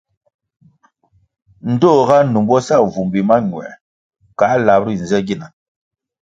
[1.71, 3.73] Ndtoh ga numbo sa vumbi mañuer
[4.39, 5.47] kăh lap ri nze gina.